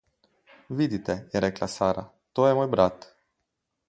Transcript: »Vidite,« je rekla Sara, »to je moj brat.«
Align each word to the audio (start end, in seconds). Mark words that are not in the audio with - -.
»Vidite,« 0.79 1.17
je 1.33 1.41
rekla 1.45 1.67
Sara, 1.73 2.05
»to 2.39 2.47
je 2.47 2.57
moj 2.61 2.69
brat.« 2.77 3.07